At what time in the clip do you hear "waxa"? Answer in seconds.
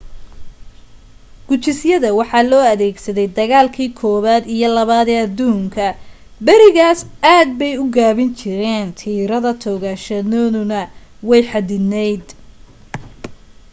2.19-2.41